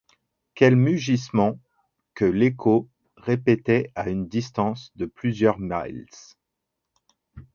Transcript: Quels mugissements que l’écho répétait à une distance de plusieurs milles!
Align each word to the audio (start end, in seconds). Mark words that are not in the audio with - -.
Quels 0.55 0.77
mugissements 0.77 1.59
que 2.15 2.25
l’écho 2.25 2.89
répétait 3.17 3.91
à 3.93 4.09
une 4.09 4.27
distance 4.27 4.91
de 4.95 5.05
plusieurs 5.05 5.59
milles! 5.59 6.07